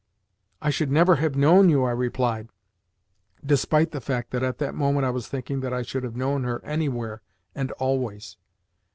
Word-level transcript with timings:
"I 0.63 0.71
should 0.71 0.89
never 0.91 1.17
have 1.17 1.35
known 1.35 1.69
you," 1.69 1.83
I 1.83 1.91
replied, 1.91 2.49
despite 3.45 3.91
the 3.91 4.01
fact 4.01 4.31
that 4.31 4.41
at 4.41 4.57
the 4.57 4.73
moment 4.73 5.05
I 5.05 5.11
was 5.11 5.27
thinking 5.27 5.59
that 5.59 5.75
I 5.75 5.83
should 5.83 6.01
have 6.03 6.15
known 6.15 6.43
her 6.43 6.59
anywhere 6.65 7.21
and 7.53 7.71
always. 7.73 8.37